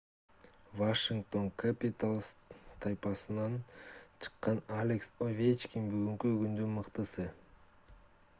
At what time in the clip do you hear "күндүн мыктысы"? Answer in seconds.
6.43-7.25